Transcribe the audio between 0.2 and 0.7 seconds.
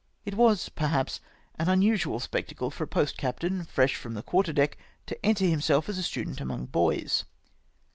It was,